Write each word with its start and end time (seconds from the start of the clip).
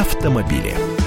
автомобили. 0.00 0.97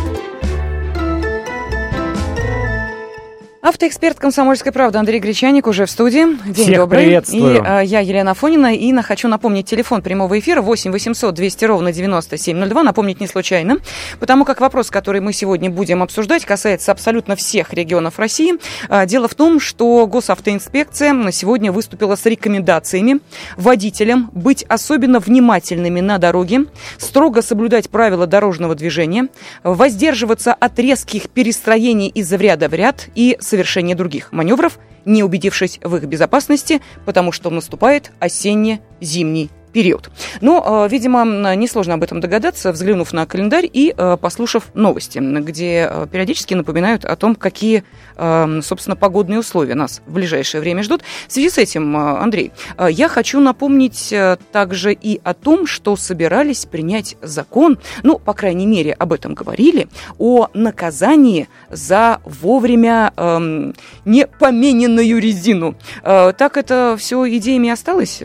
Автоэксперт 3.81 4.19
«Комсомольской 4.19 4.71
правды» 4.71 4.99
Андрей 4.99 5.19
Гречаник 5.19 5.65
уже 5.65 5.87
в 5.87 5.89
студии. 5.89 6.37
День 6.45 6.53
Всех 6.53 6.77
добрый. 6.77 7.03
приветствую. 7.03 7.55
И 7.55 7.61
а, 7.65 7.79
я 7.81 8.01
Елена 8.01 8.35
Фонина. 8.35 8.75
И 8.75 8.91
на, 8.91 9.01
хочу 9.01 9.27
напомнить 9.27 9.65
телефон 9.65 10.03
прямого 10.03 10.37
эфира 10.37 10.61
8 10.61 10.91
800 10.91 11.33
200 11.33 11.65
ровно 11.65 11.91
9702. 11.91 12.83
Напомнить 12.83 13.19
не 13.19 13.25
случайно, 13.25 13.79
потому 14.19 14.45
как 14.45 14.61
вопрос, 14.61 14.91
который 14.91 15.19
мы 15.19 15.33
сегодня 15.33 15.71
будем 15.71 16.03
обсуждать, 16.03 16.45
касается 16.45 16.91
абсолютно 16.91 17.35
всех 17.35 17.73
регионов 17.73 18.19
России. 18.19 18.53
А, 18.87 19.07
дело 19.07 19.27
в 19.27 19.33
том, 19.33 19.59
что 19.59 20.05
госавтоинспекция 20.05 21.13
на 21.13 21.31
сегодня 21.31 21.71
выступила 21.71 22.15
с 22.15 22.23
рекомендациями 22.27 23.19
водителям 23.57 24.29
быть 24.35 24.63
особенно 24.65 25.17
внимательными 25.17 26.01
на 26.01 26.19
дороге, 26.19 26.65
строго 26.99 27.41
соблюдать 27.41 27.89
правила 27.89 28.27
дорожного 28.27 28.75
движения, 28.75 29.29
воздерживаться 29.63 30.53
от 30.53 30.77
резких 30.77 31.31
перестроений 31.31 32.09
из 32.09 32.31
ряда 32.31 32.69
в 32.69 32.75
ряд 32.75 33.07
и 33.15 33.37
совершения 33.71 33.95
других 33.95 34.33
маневров, 34.33 34.79
не 35.05 35.23
убедившись 35.23 35.79
в 35.81 35.95
их 35.95 36.03
безопасности, 36.03 36.81
потому 37.05 37.31
что 37.31 37.49
наступает 37.49 38.11
осенне-зимний 38.19 39.49
период. 39.71 40.09
Но, 40.41 40.85
э, 40.85 40.89
видимо, 40.89 41.23
несложно 41.55 41.95
об 41.95 42.03
этом 42.03 42.19
догадаться, 42.19 42.71
взглянув 42.71 43.13
на 43.13 43.25
календарь 43.25 43.69
и 43.71 43.93
э, 43.95 44.17
послушав 44.19 44.69
новости, 44.73 45.19
где 45.19 45.89
э, 45.89 46.07
периодически 46.11 46.53
напоминают 46.53 47.05
о 47.05 47.15
том, 47.15 47.35
какие, 47.35 47.83
собственно, 48.17 48.95
погодные 48.95 49.39
условия 49.39 49.75
нас 49.75 50.01
в 50.05 50.13
ближайшее 50.13 50.61
время 50.61 50.83
ждут. 50.83 51.01
В 51.27 51.31
связи 51.31 51.49
с 51.49 51.57
этим, 51.57 51.95
Андрей, 51.97 52.51
я 52.89 53.07
хочу 53.07 53.39
напомнить 53.39 54.13
также 54.51 54.93
и 54.93 55.19
о 55.23 55.33
том, 55.33 55.65
что 55.65 55.95
собирались 55.95 56.65
принять 56.65 57.15
закон, 57.21 57.79
ну, 58.03 58.19
по 58.19 58.33
крайней 58.33 58.65
мере, 58.65 58.93
об 58.93 59.13
этом 59.13 59.33
говорили, 59.33 59.87
о 60.19 60.49
наказании 60.53 61.47
за 61.69 62.19
вовремя 62.25 63.13
эм, 63.15 63.73
не 64.05 64.27
помененную 64.27 65.19
резину. 65.19 65.75
Так 66.03 66.57
это 66.57 66.95
все 66.99 67.27
идеями 67.37 67.69
осталось? 67.69 68.21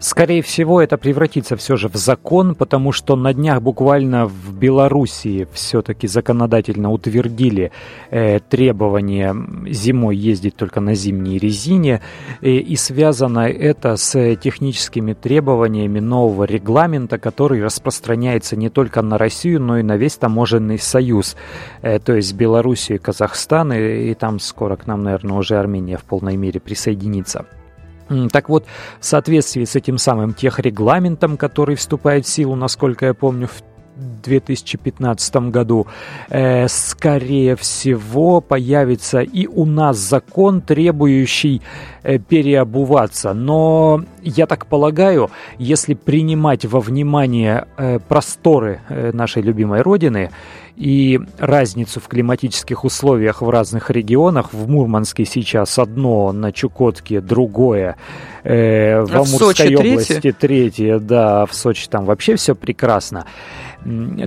Скорее 0.00 0.42
всего, 0.42 0.80
это 0.80 0.96
превратится 0.96 1.56
все 1.56 1.76
же 1.76 1.88
в 1.88 1.96
закон, 1.96 2.54
потому 2.54 2.92
что 2.92 3.16
на 3.16 3.34
днях 3.34 3.60
буквально 3.60 4.26
в 4.26 4.56
Белоруссии 4.56 5.48
все-таки 5.52 6.06
законодательно 6.06 6.92
утвердили 6.92 7.72
э, 8.10 8.38
требование 8.38 9.34
зимой 9.68 10.16
ездить 10.16 10.54
только 10.54 10.80
на 10.80 10.94
зимней 10.94 11.38
резине, 11.38 12.00
э, 12.42 12.50
и 12.50 12.76
связано 12.76 13.48
это 13.48 13.96
с 13.96 14.36
техническими 14.36 15.14
требованиями 15.14 15.98
нового 15.98 16.44
регламента, 16.44 17.18
который 17.18 17.60
распространяется 17.60 18.54
не 18.54 18.70
только 18.70 19.02
на 19.02 19.18
Россию, 19.18 19.60
но 19.60 19.78
и 19.78 19.82
на 19.82 19.96
весь 19.96 20.16
таможенный 20.16 20.78
союз, 20.78 21.36
э, 21.82 21.98
то 21.98 22.14
есть 22.14 22.34
Белоруссию 22.34 23.00
Казахстан, 23.00 23.72
и, 23.72 24.12
и 24.12 24.14
там 24.14 24.38
скоро 24.38 24.76
к 24.76 24.86
нам, 24.86 25.02
наверное, 25.02 25.38
уже 25.38 25.56
Армения 25.56 25.96
в 25.96 26.04
полной 26.04 26.36
мере 26.36 26.60
присоединится. 26.60 27.46
Так 28.32 28.48
вот, 28.48 28.64
в 29.00 29.04
соответствии 29.04 29.64
с 29.64 29.76
этим 29.76 29.98
самым 29.98 30.34
техрегламентом, 30.34 31.36
который 31.36 31.76
вступает 31.76 32.26
в 32.26 32.28
силу, 32.28 32.54
насколько 32.54 33.06
я 33.06 33.14
помню, 33.14 33.48
2015 34.22 35.50
году, 35.50 35.86
э, 36.28 36.68
скорее 36.68 37.56
всего, 37.56 38.40
появится 38.40 39.20
и 39.20 39.46
у 39.46 39.64
нас 39.64 39.96
закон, 39.96 40.60
требующий 40.60 41.62
э, 42.02 42.18
переобуваться. 42.18 43.34
Но 43.34 44.04
я 44.22 44.46
так 44.46 44.66
полагаю, 44.66 45.30
если 45.58 45.94
принимать 45.94 46.64
во 46.64 46.80
внимание 46.80 47.66
э, 47.76 47.98
просторы 47.98 48.80
э, 48.88 49.10
нашей 49.12 49.42
любимой 49.42 49.82
Родины, 49.82 50.30
и 50.78 51.18
разницу 51.38 51.98
в 51.98 52.06
климатических 52.06 52.84
условиях 52.84 53.42
в 53.42 53.50
разных 53.50 53.90
регионах. 53.90 54.52
В 54.52 54.68
Мурманске 54.68 55.24
сейчас 55.24 55.76
одно, 55.78 56.30
на 56.30 56.52
Чукотке 56.52 57.20
другое, 57.20 57.96
э, 58.44 59.00
в 59.00 59.12
а 59.12 59.18
Амурской 59.18 59.74
в 59.74 59.80
области 59.80 60.12
третье? 60.20 60.32
третье, 60.32 60.98
да, 61.00 61.46
в 61.46 61.54
Сочи 61.54 61.88
там 61.88 62.04
вообще 62.04 62.36
все 62.36 62.54
прекрасно, 62.54 63.26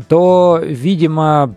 то, 0.08 0.60
видимо, 0.64 1.56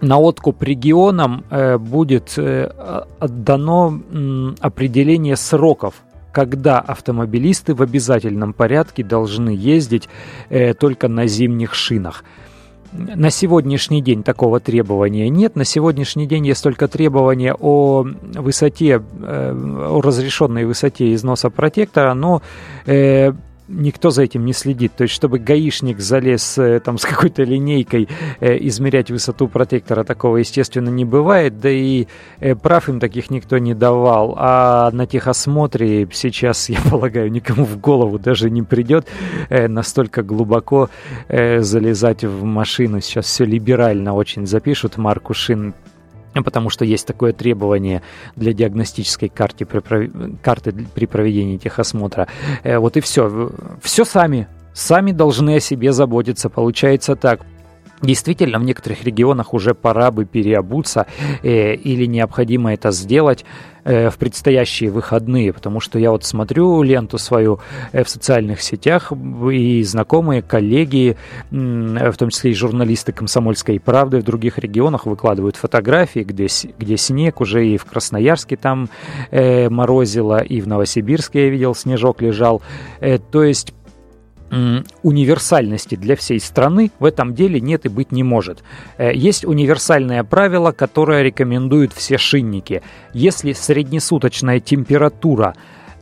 на 0.00 0.18
откуп 0.18 0.62
регионам 0.62 1.44
э, 1.50 1.78
будет 1.78 2.34
э, 2.36 2.70
отдано 3.18 4.54
определение 4.60 5.36
сроков 5.36 6.02
когда 6.32 6.80
автомобилисты 6.80 7.74
в 7.74 7.80
обязательном 7.80 8.52
порядке 8.52 9.02
должны 9.02 9.48
ездить 9.48 10.06
э, 10.50 10.74
только 10.74 11.08
на 11.08 11.26
зимних 11.26 11.72
шинах. 11.72 12.24
На 12.92 13.30
сегодняшний 13.30 14.02
день 14.02 14.22
такого 14.22 14.60
требования 14.60 15.30
нет. 15.30 15.56
На 15.56 15.64
сегодняшний 15.64 16.26
день 16.26 16.46
есть 16.46 16.62
только 16.62 16.88
требование 16.88 17.54
о 17.58 18.04
высоте, 18.34 18.98
о 19.22 20.00
разрешенной 20.02 20.66
высоте 20.66 21.14
износа 21.14 21.48
протектора, 21.48 22.12
но 22.12 22.42
никто 23.68 24.10
за 24.10 24.22
этим 24.22 24.44
не 24.44 24.52
следит. 24.52 24.92
То 24.96 25.02
есть, 25.02 25.14
чтобы 25.14 25.38
гаишник 25.38 26.00
залез 26.00 26.58
э, 26.58 26.80
там 26.80 26.98
с 26.98 27.04
какой-то 27.04 27.42
линейкой 27.42 28.08
э, 28.40 28.56
измерять 28.66 29.10
высоту 29.10 29.48
протектора, 29.48 30.04
такого, 30.04 30.38
естественно, 30.38 30.88
не 30.88 31.04
бывает. 31.04 31.60
Да 31.60 31.70
и 31.70 32.06
э, 32.40 32.54
прав 32.54 32.88
им 32.88 33.00
таких 33.00 33.30
никто 33.30 33.58
не 33.58 33.74
давал. 33.74 34.34
А 34.38 34.90
на 34.92 35.06
техосмотре 35.06 36.08
сейчас, 36.12 36.68
я 36.68 36.80
полагаю, 36.90 37.30
никому 37.30 37.64
в 37.64 37.78
голову 37.78 38.18
даже 38.18 38.50
не 38.50 38.62
придет 38.62 39.06
настолько 39.50 40.22
глубоко 40.22 40.88
залезать 41.28 42.24
в 42.24 42.44
машину. 42.44 43.00
Сейчас 43.00 43.26
все 43.26 43.44
либерально 43.44 44.14
очень 44.14 44.46
запишут 44.46 44.96
марку 44.96 45.34
шин 45.34 45.74
потому 46.42 46.70
что 46.70 46.84
есть 46.84 47.06
такое 47.06 47.32
требование 47.32 48.02
для 48.36 48.52
диагностической 48.52 49.28
карты 49.28 49.64
при, 49.64 50.10
карты 50.42 50.72
при 50.94 51.06
проведении 51.06 51.56
техосмотра. 51.56 52.28
Э, 52.62 52.78
вот 52.78 52.96
и 52.96 53.00
все. 53.00 53.50
Все 53.82 54.04
сами. 54.04 54.48
Сами 54.72 55.12
должны 55.12 55.56
о 55.56 55.60
себе 55.60 55.92
заботиться. 55.92 56.48
Получается 56.48 57.16
так. 57.16 57.40
Действительно, 58.02 58.58
в 58.58 58.62
некоторых 58.62 59.04
регионах 59.04 59.54
уже 59.54 59.74
пора 59.74 60.10
бы 60.10 60.26
переобуться 60.26 61.06
э, 61.42 61.74
или 61.74 62.04
необходимо 62.04 62.74
это 62.74 62.90
сделать 62.90 63.44
в 63.86 64.18
предстоящие 64.18 64.90
выходные, 64.90 65.52
потому 65.52 65.80
что 65.80 65.98
я 65.98 66.10
вот 66.10 66.24
смотрю 66.24 66.82
ленту 66.82 67.18
свою 67.18 67.60
э, 67.92 68.02
в 68.02 68.08
социальных 68.08 68.60
сетях, 68.60 69.12
и 69.12 69.82
знакомые, 69.82 70.42
коллеги, 70.42 71.16
э, 71.50 72.10
в 72.10 72.16
том 72.16 72.30
числе 72.30 72.50
и 72.50 72.54
журналисты 72.54 73.12
«Комсомольской 73.12 73.78
правды» 73.78 74.18
в 74.18 74.24
других 74.24 74.58
регионах 74.58 75.06
выкладывают 75.06 75.56
фотографии, 75.56 76.20
где, 76.20 76.48
где 76.78 76.96
снег, 76.96 77.40
уже 77.40 77.66
и 77.66 77.76
в 77.76 77.84
Красноярске 77.84 78.56
там 78.56 78.88
э, 79.30 79.68
морозило, 79.68 80.38
и 80.38 80.60
в 80.60 80.68
Новосибирске 80.68 81.44
я 81.44 81.50
видел, 81.50 81.74
снежок 81.74 82.22
лежал. 82.22 82.62
Э, 83.00 83.18
то 83.18 83.44
есть 83.44 83.72
универсальности 85.02 85.96
для 85.96 86.16
всей 86.16 86.40
страны 86.40 86.90
в 86.98 87.04
этом 87.04 87.34
деле 87.34 87.60
нет 87.60 87.84
и 87.86 87.88
быть 87.88 88.12
не 88.12 88.22
может. 88.22 88.62
Э, 88.96 89.12
есть 89.14 89.44
универсальное 89.44 90.22
правило, 90.24 90.72
которое 90.72 91.22
рекомендуют 91.22 91.92
все 91.92 92.16
шинники. 92.16 92.82
Если 93.12 93.52
среднесуточная 93.52 94.60
температура 94.60 95.54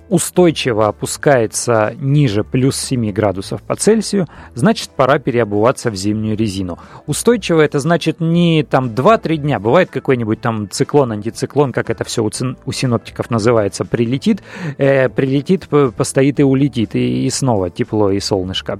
устойчиво 0.08 0.88
опускается 0.88 1.94
ниже 1.98 2.44
плюс 2.44 2.76
7 2.76 3.10
градусов 3.12 3.62
по 3.62 3.74
Цельсию, 3.76 4.26
значит 4.54 4.90
пора 4.90 5.18
переобуваться 5.18 5.90
в 5.90 5.94
зимнюю 5.94 6.36
резину. 6.36 6.78
Устойчиво 7.06 7.60
это 7.60 7.78
значит 7.78 8.20
не 8.20 8.62
там 8.62 8.88
2-3 8.88 9.36
дня, 9.36 9.58
бывает 9.58 9.90
какой-нибудь 9.90 10.40
там 10.40 10.68
циклон, 10.70 11.12
антициклон, 11.12 11.72
как 11.72 11.90
это 11.90 12.04
все 12.04 12.22
у, 12.22 12.72
синоптиков 12.72 13.30
называется, 13.30 13.84
прилетит, 13.84 14.42
э, 14.78 15.08
прилетит, 15.08 15.68
постоит 15.68 16.40
и 16.40 16.42
улетит, 16.42 16.94
и, 16.94 17.26
и 17.26 17.30
снова 17.30 17.70
тепло 17.70 18.10
и 18.10 18.20
солнышко. 18.20 18.78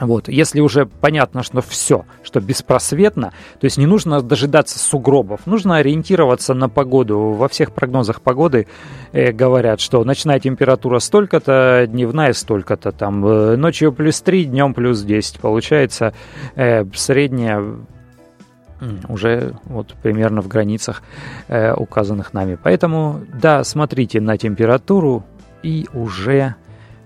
Вот. 0.00 0.28
Если 0.28 0.60
уже 0.60 0.86
понятно, 0.86 1.42
что 1.42 1.60
все, 1.60 2.04
что 2.22 2.40
беспросветно, 2.40 3.32
то 3.60 3.64
есть 3.64 3.76
не 3.76 3.86
нужно 3.86 4.22
дожидаться 4.22 4.78
сугробов, 4.78 5.46
нужно 5.46 5.76
ориентироваться 5.76 6.54
на 6.54 6.68
погоду. 6.68 7.18
Во 7.32 7.48
всех 7.48 7.72
прогнозах 7.72 8.22
погоды 8.22 8.66
э, 9.12 9.32
говорят, 9.32 9.80
что 9.80 10.02
ночная 10.04 10.40
температура 10.40 10.98
столько-то, 10.98 11.86
дневная 11.86 12.32
столько-то, 12.32 12.92
там 12.92 13.24
э, 13.26 13.56
ночью 13.56 13.92
плюс 13.92 14.20
3, 14.22 14.46
днем 14.46 14.74
плюс 14.74 15.02
10. 15.02 15.40
Получается 15.40 16.14
э, 16.56 16.84
средняя 16.94 17.62
уже 19.08 19.54
вот 19.64 19.94
примерно 20.02 20.40
в 20.40 20.48
границах 20.48 21.02
э, 21.48 21.74
указанных 21.74 22.32
нами. 22.32 22.56
Поэтому, 22.62 23.20
да, 23.34 23.62
смотрите 23.64 24.20
на 24.22 24.38
температуру 24.38 25.24
и 25.62 25.86
уже 25.92 26.54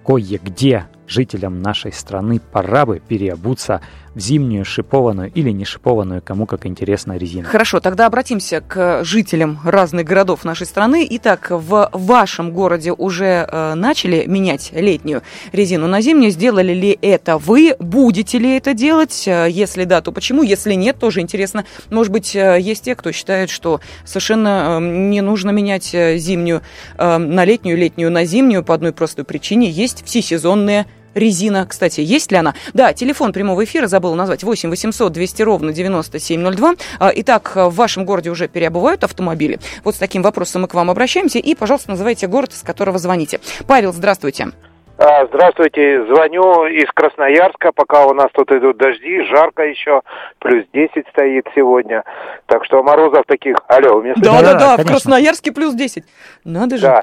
кое-где 0.07 0.87
жителям 1.07 1.61
нашей 1.61 1.93
страны 1.93 2.41
пора 2.41 2.87
бы 2.87 3.01
переобуться 3.01 3.81
в 4.15 4.21
зимнюю 4.21 4.65
шипованную 4.65 5.31
или 5.33 5.51
не 5.51 5.65
шипованную, 5.65 6.23
кому 6.23 6.47
как 6.47 6.67
интересно 6.67 7.17
резину. 7.17 7.49
Хорошо, 7.49 7.81
тогда 7.81 8.07
обратимся 8.07 8.61
к 8.61 9.05
жителям 9.05 9.59
разных 9.65 10.07
городов 10.07 10.45
нашей 10.45 10.67
страны. 10.67 11.07
Итак, 11.11 11.49
в 11.51 11.91
вашем 11.93 12.53
городе 12.53 12.93
уже 12.93 13.49
э, 13.51 13.75
начали 13.75 14.25
менять 14.27 14.71
летнюю 14.73 15.23
резину 15.53 15.87
на 15.87 16.01
зимнюю. 16.01 16.31
Сделали 16.31 16.73
ли 16.73 16.99
это 17.03 17.39
вы? 17.39 17.77
Будете 17.79 18.39
ли 18.39 18.57
это 18.57 18.75
делать? 18.75 19.25
Э, 19.27 19.49
если 19.51 19.85
да, 19.85 20.01
то 20.01 20.13
почему? 20.13 20.43
Если 20.43 20.75
нет, 20.75 20.99
тоже 20.99 21.21
интересно. 21.21 21.65
Может 21.91 22.13
быть, 22.13 22.35
э, 22.37 22.59
есть 22.61 22.85
те, 22.85 22.95
кто 22.95 23.13
считает, 23.13 23.51
что 23.51 23.81
совершенно 24.05 24.79
э, 24.79 24.85
не 24.85 25.21
нужно 25.21 25.51
менять 25.51 25.85
зимнюю 25.85 26.63
на 26.99 27.45
летнюю, 27.45 27.77
летнюю 27.77 28.11
на 28.11 28.25
зимнюю 28.25 28.65
по 28.65 28.75
одной 28.75 28.93
простой 28.93 29.25
причине. 29.25 29.71
Есть 29.71 30.05
всесезонные 30.05 30.87
резина. 31.15 31.67
Кстати, 31.67 32.01
есть 32.01 32.33
ли 32.33 32.39
она? 32.39 32.55
Да, 32.73 32.93
телефон 32.93 33.33
прямого 33.33 33.65
эфира 33.65 33.87
забыла 33.87 34.15
назвать. 34.15 34.45
8 34.45 34.71
800 34.71 35.13
200 35.13 35.43
ровно 35.43 35.73
9702. 35.73 36.75
А, 36.99 37.13
итак, 37.15 37.53
в 37.55 37.75
вашем 37.75 38.05
городе 38.05 38.31
уже 38.31 38.49
переобувают 38.49 39.05
автомобили? 39.05 39.59
Вот 39.85 39.95
с 39.95 39.99
таким 39.99 40.23
вопросом 40.23 40.63
мы 40.63 40.69
к 40.69 40.75
вам 40.75 40.91
обращаемся. 40.91 41.39
И, 41.39 41.55
пожалуйста, 41.55 41.91
называйте 41.91 42.27
город, 42.27 42.51
из 42.53 42.63
которого 42.63 42.99
звоните. 42.99 43.41
Павел, 43.67 43.93
здравствуйте. 43.93 44.49
А, 44.97 45.27
здравствуйте, 45.27 46.05
звоню 46.07 46.67
из 46.67 46.89
Красноярска, 46.95 47.73
пока 47.73 48.07
у 48.07 48.15
нас 48.15 48.29
тут 48.33 48.53
идут 48.53 48.77
дожди, 48.77 49.25
жарко 49.25 49.65
еще, 49.65 50.03
плюс 50.39 50.65
10 50.73 51.09
стоит 51.11 51.49
сегодня, 51.57 52.05
так 52.47 52.65
что 52.65 52.81
морозов 52.85 53.25
таких, 53.27 53.57
алло, 53.67 53.97
у 53.97 54.03
меня 54.03 54.15
Да, 54.17 54.41
да, 54.41 54.55
да, 54.55 54.77
в 54.77 54.87
Красноярске 54.87 55.51
плюс 55.51 55.75
10, 55.75 56.05
надо 56.45 56.77
же. 56.77 56.87
Да, 56.87 57.03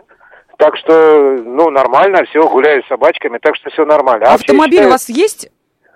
так 0.61 0.77
что, 0.77 1.41
ну, 1.43 1.71
нормально, 1.71 2.23
все, 2.29 2.47
гуляю 2.47 2.83
с 2.83 2.87
собачками, 2.87 3.39
так 3.39 3.55
что 3.55 3.71
все 3.71 3.83
нормально. 3.83 4.27
А 4.27 4.35
Автомобиль 4.35 4.73
считаю, 4.73 4.89
у 4.89 4.91
вас 4.91 5.09
есть? 5.09 5.49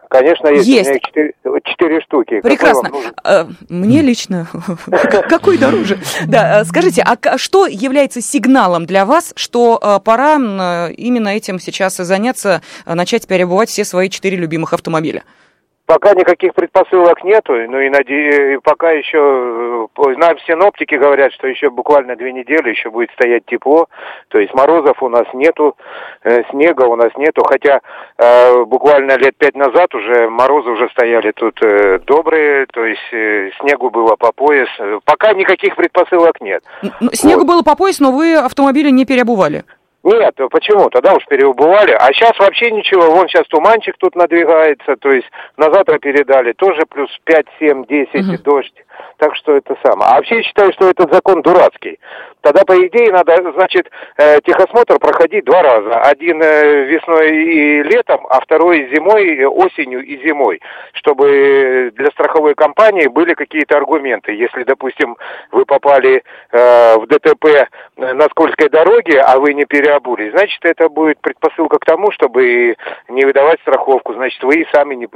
Конечно, 0.10 0.48
есть. 0.48 0.68
Есть. 0.68 0.90
У 0.90 0.90
меня 0.90 1.00
четыре, 1.02 1.34
четыре 1.66 2.02
штуки. 2.02 2.42
Прекрасно. 2.42 2.90
А, 3.24 3.48
мне 3.70 4.02
лично. 4.02 4.48
Какой 5.30 5.60
дороже? 5.60 6.00
Да, 6.26 6.62
а, 6.62 6.66
скажите, 6.66 7.04
а 7.04 7.38
что 7.38 7.68
является 7.68 8.22
сигналом 8.22 8.88
для 8.88 9.06
вас, 9.06 9.34
что 9.36 9.78
а, 9.80 10.00
пора 10.00 10.34
именно 10.34 11.30
этим 11.30 11.60
сейчас 11.60 11.98
заняться, 11.98 12.64
начать 12.88 13.28
перебывать 13.28 13.70
все 13.70 13.86
свои 13.86 14.10
четыре 14.10 14.36
любимых 14.36 14.74
автомобиля? 14.74 15.26
Пока 15.86 16.16
никаких 16.16 16.56
предпосылок 16.56 17.24
нету, 17.24 17.54
ну 17.54 17.80
и 17.80 17.90
наде... 17.90 18.60
пока 18.64 18.90
еще 18.90 19.88
э, 19.96 20.16
нам 20.18 20.40
синоптики 20.40 20.96
говорят, 20.96 21.32
что 21.34 21.48
еще 21.48 21.70
буквально 21.70 22.16
две 22.16 22.34
недели 22.34 22.70
еще 22.72 22.90
будет 22.90 23.12
стоять 23.12 23.46
тепло, 23.46 23.88
то 24.30 24.40
есть 24.40 24.52
морозов 24.56 25.04
у 25.04 25.10
нас 25.10 25.26
нету, 25.34 25.78
э, 26.24 26.42
снега 26.50 26.84
у 26.84 26.96
нас 26.96 27.12
нету, 27.18 27.44
хотя 27.44 27.82
э, 28.18 28.64
буквально 28.64 29.16
лет 29.18 29.38
пять 29.38 29.56
назад 29.56 29.94
уже 29.94 30.28
морозы 30.28 30.72
уже 30.72 30.90
стояли 30.90 31.32
тут 31.32 31.62
э, 31.62 32.00
добрые, 32.00 32.66
то 32.74 32.84
есть 32.84 33.14
э, 33.14 33.52
снегу 33.60 33.92
было 33.92 34.16
по 34.16 34.32
пояс, 34.32 34.70
пока 35.04 35.34
никаких 35.34 35.76
предпосылок 35.76 36.42
нет. 36.42 36.64
Снегу 37.14 37.42
вот. 37.42 37.48
было 37.48 37.62
по 37.62 37.76
пояс, 37.76 38.00
но 38.00 38.12
вы 38.12 38.36
автомобили 38.36 38.90
не 38.90 39.06
переобували? 39.06 39.64
Нет, 40.06 40.36
почему? 40.52 40.88
Тогда 40.92 41.16
уж 41.16 41.26
переубывали. 41.26 41.92
А 41.92 42.14
сейчас 42.14 42.38
вообще 42.38 42.70
ничего. 42.70 43.10
Вон 43.10 43.28
сейчас 43.28 43.48
туманчик 43.48 43.96
тут 43.98 44.16
надвигается. 44.16 44.98
То 44.98 45.10
есть 45.10 45.28
на 45.58 45.72
завтра 45.74 45.98
передали. 45.98 46.54
Тоже 46.54 46.84
плюс 46.88 47.10
5, 47.24 47.46
7, 47.58 47.86
10 47.86 48.14
угу. 48.14 48.44
дождь. 48.44 48.86
Так 49.18 49.36
что 49.36 49.56
это 49.56 49.76
самое. 49.84 50.12
А 50.12 50.16
вообще 50.18 50.44
считаю, 50.44 50.72
что 50.74 50.90
этот 50.90 51.12
закон 51.12 51.42
дурацкий. 51.42 52.00
Тогда, 52.42 52.64
по 52.64 52.78
идее, 52.78 53.12
надо, 53.12 53.36
значит, 53.54 53.90
э, 54.18 54.40
техосмотр 54.42 55.00
проходить 55.00 55.46
два 55.46 55.64
раза. 55.64 56.02
Один 56.02 56.40
э, 56.44 56.84
весной 56.84 57.44
и 57.44 57.84
летом, 57.84 58.28
а 58.30 58.40
второй 58.42 58.88
зимой, 58.94 59.44
осенью 59.46 60.06
и 60.06 60.24
зимой. 60.24 60.62
Чтобы 60.94 61.92
для 61.96 62.12
страховой 62.12 62.54
компании 62.54 63.08
были 63.08 63.34
какие-то 63.34 63.78
аргументы. 63.78 64.34
Если, 64.34 64.64
допустим, 64.64 65.18
вы 65.52 65.66
попали 65.66 66.24
э, 66.52 66.98
в 66.98 67.08
ДТП 67.08 67.68
на 67.98 68.26
скользкой 68.26 68.70
дороге, 68.70 69.22
а 69.22 69.40
вы 69.40 69.56
не 69.56 69.66
переобулись, 69.96 70.32
значит, 70.32 70.60
это 70.64 70.90
будет 70.90 71.20
предпосылка 71.20 71.78
к 71.80 71.86
тому, 71.86 72.12
чтобы 72.12 72.76
не 73.10 73.26
выдавать 73.26 73.60
страховку. 73.62 74.14
Значит, 74.14 74.42
вы 74.44 74.62
и 74.62 74.68
сами 74.74 74.96
не... 74.96 75.08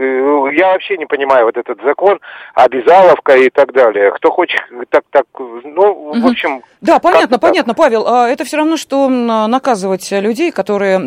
Я 0.55 0.73
вообще 0.73 0.97
не 0.97 1.05
понимаю 1.05 1.45
вот 1.45 1.57
этот 1.57 1.81
закон, 1.83 2.19
обязаловка 2.53 3.35
и 3.35 3.49
так 3.49 3.73
далее. 3.73 4.11
Кто 4.11 4.31
хочет 4.31 4.59
так, 4.89 5.03
так, 5.11 5.25
ну, 5.37 5.91
угу. 5.91 6.19
в 6.19 6.27
общем... 6.27 6.61
Да, 6.81 6.99
понятно, 6.99 7.39
понятно, 7.39 7.73
Павел. 7.73 8.07
А 8.07 8.29
это 8.29 8.45
все 8.45 8.57
равно, 8.57 8.77
что 8.77 9.09
наказывать 9.09 10.09
людей, 10.11 10.51
которые 10.51 10.99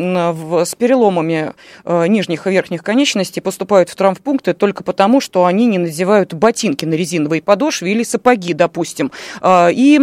с 0.64 0.74
переломами 0.74 1.52
э, 1.84 2.06
нижних 2.08 2.46
и 2.46 2.50
верхних 2.50 2.82
конечностей 2.82 3.40
поступают 3.40 3.88
в 3.88 3.96
травмпункты 3.96 4.52
только 4.52 4.84
потому, 4.84 5.20
что 5.20 5.46
они 5.46 5.66
не 5.66 5.78
надевают 5.78 6.34
ботинки 6.34 6.84
на 6.84 6.94
резиновые 6.94 7.40
подошвы 7.40 7.90
или 7.90 8.02
сапоги, 8.02 8.52
допустим, 8.52 9.10
а, 9.40 9.68
и 9.72 9.98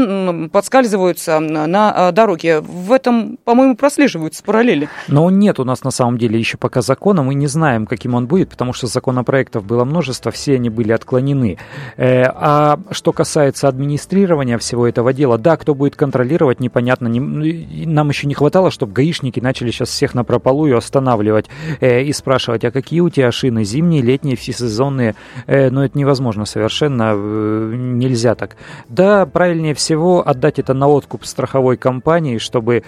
подскальзываются 0.52 1.40
на 1.40 2.12
дороге. 2.12 2.62
В 2.62 2.92
этом, 2.92 3.38
по-моему, 3.44 3.59
прослеживаются 3.76 4.44
параллели. 4.44 4.90
Но 5.08 5.30
нет 5.30 5.60
у 5.60 5.64
нас 5.64 5.84
на 5.84 5.92
самом 5.92 6.18
деле 6.18 6.38
еще 6.38 6.58
пока 6.58 6.82
закона, 6.82 7.24
мы 7.24 7.34
не 7.34 7.48
знаем, 7.48 7.86
каким 7.86 8.16
он 8.16 8.28
будет, 8.28 8.50
потому 8.50 8.74
что 8.74 8.88
законопроектов 8.88 9.64
было 9.66 9.86
множество, 9.86 10.32
все 10.32 10.56
они 10.56 10.70
были 10.70 10.92
отклонены. 10.92 11.58
Э, 11.98 12.24
а 12.26 12.80
что 12.92 13.12
касается 13.12 13.68
администрирования 13.68 14.58
всего 14.58 14.88
этого 14.88 15.14
дела, 15.14 15.38
да, 15.38 15.58
кто 15.58 15.76
будет 15.76 15.96
контролировать, 15.96 16.60
непонятно. 16.60 17.08
Не, 17.08 17.20
ну, 17.20 17.92
нам 17.92 18.10
еще 18.10 18.28
не 18.28 18.34
хватало, 18.34 18.72
чтобы 18.72 18.94
гаишники 18.94 19.40
начали 19.40 19.72
сейчас 19.72 19.90
всех 19.90 20.14
на 20.14 20.24
прополую 20.24 20.78
останавливать 20.78 21.48
э, 21.80 22.04
и 22.04 22.14
спрашивать, 22.14 22.66
а 22.66 22.72
какие 22.72 23.00
у 23.02 23.10
тебя 23.10 23.32
шины, 23.32 23.64
зимние, 23.64 24.02
летние, 24.02 24.36
всесезонные? 24.36 25.16
Э, 25.48 25.70
но 25.70 25.86
это 25.86 25.98
невозможно 25.98 26.46
совершенно, 26.46 27.16
нельзя 27.16 28.36
так. 28.36 28.56
Да, 28.88 29.26
правильнее 29.26 29.74
всего 29.74 30.28
отдать 30.28 30.60
это 30.60 30.74
на 30.74 30.88
откуп 30.88 31.26
страховой 31.26 31.78
компании, 31.78 32.38
чтобы 32.38 32.84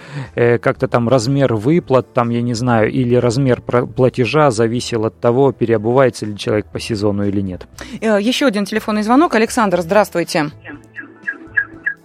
как-то 0.62 0.88
там 0.88 1.08
размер 1.08 1.54
выплат, 1.54 2.14
там, 2.14 2.30
я 2.30 2.40
не 2.40 2.54
знаю, 2.54 2.90
или 2.90 3.14
размер 3.16 3.60
платежа 3.60 4.50
зависел 4.50 5.04
от 5.04 5.20
того, 5.20 5.52
переобувается 5.52 6.24
ли 6.24 6.38
человек 6.38 6.66
по 6.66 6.80
сезону 6.80 7.26
или 7.26 7.40
нет. 7.40 7.66
Э, 8.00 8.18
еще 8.20 8.46
один 8.46 8.64
телефонный 8.64 9.02
звонок. 9.02 9.34
Александр, 9.34 9.82
здравствуйте. 9.82 10.50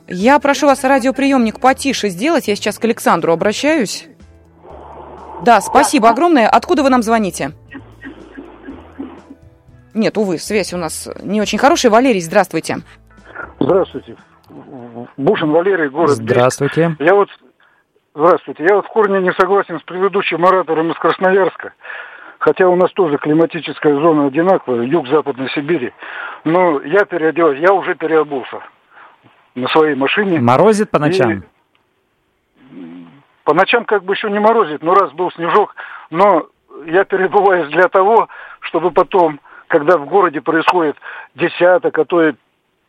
Я 0.08 0.40
прошу 0.40 0.68
вас 0.68 0.84
радиоприемник 0.84 1.60
потише 1.60 2.10
сделать. 2.10 2.48
Я 2.48 2.56
сейчас 2.56 2.80
к 2.80 2.86
Александру 2.86 3.32
обращаюсь. 3.34 4.08
Да, 5.44 5.62
спасибо 5.62 6.10
огромное. 6.10 6.48
Откуда 6.48 6.84
вы 6.84 6.90
нам 6.90 7.04
звоните? 7.04 7.52
Нет, 9.94 10.18
увы, 10.18 10.38
связь 10.38 10.74
у 10.74 10.78
нас 10.78 11.10
не 11.22 11.42
очень 11.42 11.58
хорошая. 11.58 11.92
Валерий, 11.92 12.22
здравствуйте. 12.22 12.78
Здравствуйте. 13.60 14.16
Бушин 15.18 15.52
Валерий, 15.52 15.90
город 15.90 16.12
Здравствуйте. 16.12 16.96
Я 17.00 17.16
вот, 17.16 17.30
здравствуйте. 18.18 18.66
Я 18.68 18.76
вот 18.76 18.86
в 18.86 18.90
корне 18.90 19.22
не 19.22 19.32
согласен 19.34 19.80
с 19.80 19.84
предыдущим 19.84 20.44
оратором 20.46 20.92
из 20.92 20.98
Красноярска. 20.98 21.74
Хотя 22.40 22.68
у 22.68 22.76
нас 22.76 22.92
тоже 22.92 23.18
климатическая 23.18 23.94
зона 23.96 24.28
одинаковая, 24.28 24.84
юг 24.84 25.08
Западной 25.08 25.50
Сибири. 25.50 25.94
Но 26.44 26.82
я 26.82 27.06
переоделась, 27.06 27.60
я 27.60 27.74
уже 27.74 27.96
переобулся 27.96 28.62
на 29.56 29.68
своей 29.70 29.96
машине. 29.96 30.40
Морозит 30.40 30.92
по 30.92 31.00
ночам? 31.00 31.32
И 31.32 31.42
по 33.44 33.54
ночам 33.54 33.86
как 33.86 34.04
бы 34.04 34.14
еще 34.14 34.30
не 34.30 34.40
морозит, 34.40 34.84
но 34.84 34.94
раз 34.94 35.12
был 35.14 35.32
снежок, 35.32 35.74
но 36.10 36.48
я 36.86 37.06
перебываюсь 37.06 37.70
для 37.70 37.88
того, 37.88 38.28
чтобы 38.60 38.92
потом, 38.92 39.40
когда 39.68 39.98
в 39.98 40.06
городе 40.06 40.42
происходит 40.42 40.98
десяток, 41.34 41.98
а 41.98 42.06
то 42.06 42.28
и 42.28 42.34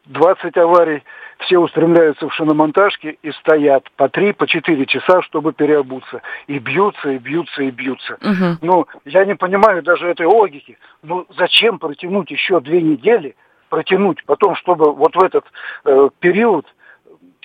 20 0.07 0.57
аварий, 0.57 1.05
все 1.39 1.59
устремляются 1.59 2.29
в 2.29 2.35
шиномонтажки 2.35 3.19
и 3.23 3.31
стоят 3.33 3.91
по 3.97 4.09
три, 4.09 4.33
по 4.33 4.47
четыре 4.47 4.87
часа, 4.87 5.23
чтобы 5.23 5.53
переобуться. 5.53 6.23
И 6.47 6.59
бьются, 6.59 7.11
и 7.11 7.19
бьются, 7.19 7.63
и 7.63 7.71
бьются. 7.71 8.15
Угу. 8.15 8.59
Ну, 8.63 8.87
я 9.05 9.25
не 9.25 9.35
понимаю 9.35 9.83
даже 9.83 10.09
этой 10.09 10.27
логики. 10.27 10.79
Ну, 11.03 11.27
зачем 11.37 11.79
протянуть 11.79 12.31
еще 12.31 12.61
две 12.61 12.83
недели, 12.83 13.37
протянуть 13.69 14.25
потом, 14.25 14.57
чтобы 14.57 14.93
вот 14.93 15.15
в 15.15 15.23
этот 15.23 15.45
э, 15.85 16.11
период 16.19 16.67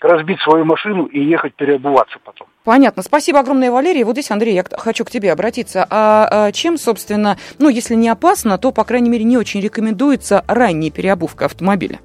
разбить 0.01 0.41
свою 0.41 0.65
машину 0.65 1.05
и 1.05 1.23
ехать 1.23 1.55
переобуваться 1.55 2.17
потом. 2.23 2.47
Понятно. 2.63 3.03
Спасибо 3.03 3.39
огромное, 3.39 3.71
Валерий. 3.71 4.03
Вот 4.03 4.13
здесь, 4.13 4.31
Андрей, 4.31 4.53
я 4.53 4.63
хочу 4.77 5.05
к 5.05 5.09
тебе 5.09 5.31
обратиться. 5.31 5.87
А, 5.89 6.27
а 6.29 6.51
чем, 6.51 6.77
собственно, 6.77 7.37
ну, 7.59 7.69
если 7.69 7.95
не 7.95 8.09
опасно, 8.09 8.57
то, 8.57 8.71
по 8.71 8.83
крайней 8.83 9.09
мере, 9.09 9.23
не 9.23 9.37
очень 9.37 9.61
рекомендуется 9.61 10.43
ранняя 10.47 10.91
переобувка 10.91 11.45
автомобиля? 11.45 11.99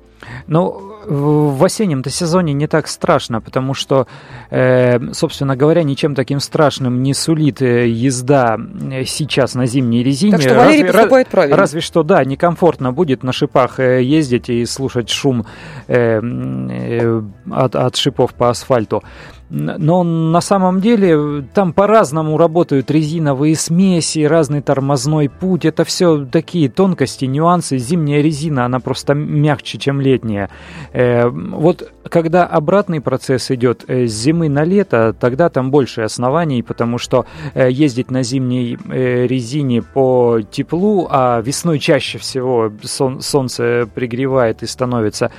Ну, 0.49 0.89
в 1.07 1.65
осеннем-то 1.65 2.11
сезоне 2.11 2.53
не 2.53 2.67
так 2.67 2.89
страшно, 2.89 3.41
потому 3.41 3.75
что, 3.75 4.07
э, 4.51 5.13
собственно 5.13 5.57
говоря, 5.57 5.83
ничем 5.83 6.15
таким 6.15 6.41
страшным 6.41 7.03
не 7.03 7.15
сулит 7.15 7.63
э, 7.63 7.89
езда 7.89 8.59
э, 8.59 9.05
сейчас 9.05 9.55
на 9.55 9.67
зимней 9.67 10.03
резине. 10.03 10.33
Так 10.33 10.43
что 10.43 10.55
Валерий 10.55 10.83
разве, 10.83 10.93
поступает 10.93 11.29
правильно. 11.29 11.57
Разве 11.57 11.81
что, 11.81 12.03
да, 12.03 12.25
некомфортно 12.25 12.93
будет 12.93 13.23
на 13.23 13.33
шипах 13.33 13.79
ездить 13.79 14.49
и 14.49 14.65
слушать 14.67 15.11
шум 15.11 15.47
от, 15.87 17.77
от 17.77 17.97
шипов 17.97 18.35
по 18.35 18.51
асфальту. 18.51 19.03
Но 19.51 20.03
на 20.03 20.41
самом 20.43 20.81
деле 20.81 21.43
там 21.55 21.73
по-разному 21.73 22.37
работают 22.37 22.91
резиновые 22.91 23.57
смеси, 23.57 24.21
разный 24.21 24.61
тормозной 24.61 25.31
путь. 25.31 25.65
Это 25.65 25.85
все 25.85 26.27
такие 26.27 26.69
тонкости, 26.69 27.25
нюансы. 27.25 27.79
Зимняя 27.79 28.21
резина, 28.21 28.67
она 28.67 28.79
просто 28.79 29.15
мягче, 29.15 29.79
чем 29.79 30.03
летняя. 30.03 30.51
Э, 30.93 31.29
вот 31.29 31.91
когда 32.11 32.45
обратный 32.45 33.01
процесс 33.01 33.51
идет 33.51 33.85
э, 33.89 34.07
с 34.07 34.13
зимы 34.13 34.51
на 34.51 34.65
лето, 34.65 35.15
тогда 35.19 35.49
там 35.49 35.71
больше 35.71 36.03
оснований, 36.03 36.63
потому 36.63 36.99
что 36.99 37.25
э, 37.55 37.71
ездить 37.71 38.11
на 38.11 38.23
зимней 38.23 38.79
резине 38.89 39.83
по 39.83 40.41
теплу, 40.51 41.09
а 41.11 41.41
весной 41.41 41.79
чаще 41.79 42.19
всего 42.19 42.71
солнце 42.83 43.89
пригревает 43.95 44.63
и 44.63 44.67
становится 44.67 45.31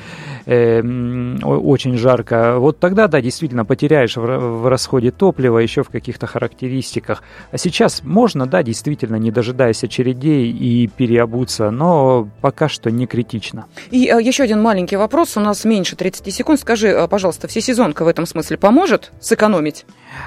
очень 0.49 1.97
жарко, 1.97 2.57
вот 2.57 2.79
тогда, 2.79 3.07
да, 3.07 3.21
действительно 3.21 3.65
потеряешь 3.65 4.17
в 4.17 4.67
расходе 4.67 5.11
топлива, 5.11 5.59
еще 5.59 5.83
в 5.83 5.89
каких-то 5.89 6.25
характеристиках. 6.25 7.21
А 7.51 7.57
сейчас 7.57 8.01
можно, 8.03 8.47
да, 8.47 8.63
действительно, 8.63 9.17
не 9.17 9.31
дожидаясь 9.31 9.83
очередей 9.83 10.51
и 10.51 10.87
переобуться, 10.87 11.69
но 11.69 12.27
пока 12.41 12.67
что 12.67 12.89
не 12.89 13.05
критично. 13.05 13.65
И 13.91 14.07
э, 14.07 14.21
еще 14.21 14.43
один 14.43 14.61
маленький 14.61 14.95
вопрос, 14.95 15.37
у 15.37 15.39
нас 15.39 15.65
меньше 15.65 15.95
30 15.95 16.33
секунд. 16.33 16.59
Скажи, 16.59 16.87
э, 16.87 17.07
пожалуйста, 17.07 17.47
всесезонка 17.47 18.03
в 18.03 18.07
этом 18.07 18.25
смысле 18.25 18.57
поможет 18.57 19.11
сэкономить? 19.19 19.85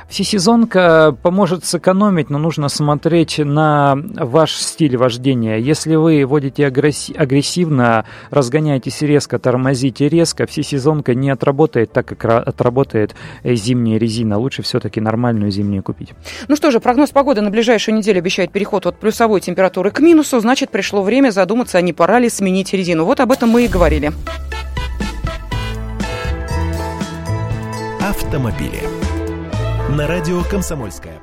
Всесезонка 0.09 1.17
поможет 1.23 1.65
сэкономить, 1.65 2.31
но 2.31 2.39
нужно 2.39 2.69
смотреть 2.69 3.39
на 3.39 3.97
ваш 3.97 4.55
стиль 4.55 4.97
вождения. 4.97 5.57
Если 5.57 5.97
вы 5.97 6.25
водите 6.27 6.67
агрессивно, 6.67 8.05
разгоняетесь 8.31 9.03
резко, 9.03 9.39
тормозите 9.39 10.09
резко, 10.13 10.47
всесезонка 10.47 11.15
не 11.15 11.31
отработает 11.31 11.93
так, 11.93 12.07
как 12.07 12.25
отработает 12.47 13.15
зимняя 13.43 13.99
резина. 13.99 14.39
Лучше 14.39 14.63
все-таки 14.63 15.01
нормальную 15.01 15.51
зимнюю 15.51 15.83
купить. 15.83 16.11
Ну 16.49 16.57
что 16.57 16.71
же, 16.71 16.79
прогноз 16.79 17.11
погоды 17.11 17.41
на 17.41 17.51
ближайшую 17.51 17.97
неделю 17.97 18.19
обещает 18.19 18.53
переход 18.53 18.87
от 18.87 18.99
плюсовой 18.99 19.41
температуры 19.41 19.91
к 19.91 20.01
минусу. 20.01 20.39
Значит, 20.41 20.71
пришло 20.71 21.03
время 21.03 21.31
задуматься, 21.31 21.79
а 21.79 21.81
не 21.81 21.93
пора 21.93 22.21
ли 22.21 22.29
сменить 22.29 22.73
резину. 22.73 23.05
Вот 23.05 23.21
об 23.21 23.33
этом 23.33 23.49
мы 23.49 23.65
и 23.65 23.69
говорили. 23.69 24.13
Автомобили 28.01 28.81
на 29.91 30.07
радио 30.07 30.43
«Комсомольская 30.51 31.23